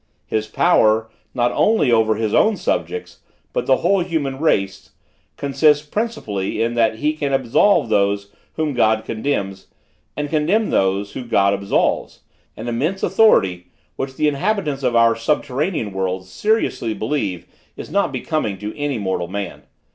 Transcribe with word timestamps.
His 0.25 0.47
power, 0.47 1.11
not 1.35 1.51
only 1.51 1.91
over 1.91 2.15
his 2.15 2.33
own 2.33 2.57
subjects, 2.57 3.19
but 3.53 3.67
the 3.67 3.77
whole 3.85 3.99
human 3.99 4.39
race, 4.39 4.89
consists 5.37 5.85
principally 5.85 6.59
in 6.59 6.73
that 6.73 6.95
he 6.95 7.13
can 7.13 7.33
absolve 7.33 7.87
those 7.89 8.31
whom 8.53 8.73
God 8.73 9.05
condemns, 9.05 9.67
and 10.17 10.27
condemn 10.27 10.71
those 10.71 11.11
whom 11.13 11.27
God 11.27 11.53
absolves; 11.53 12.21
an 12.57 12.67
immense 12.67 13.03
authority, 13.03 13.67
which 13.95 14.15
the 14.15 14.27
inhabitants 14.27 14.81
of 14.81 14.95
our 14.95 15.15
subterranean 15.15 15.91
world 15.93 16.25
seriously 16.25 16.95
believe 16.95 17.45
is 17.77 17.91
not 17.91 18.11
becoming 18.11 18.57
to 18.57 18.75
any 18.75 18.97
mortal 18.97 19.27
man. 19.27 19.65